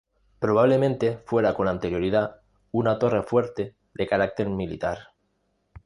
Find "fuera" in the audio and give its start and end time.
1.27-1.53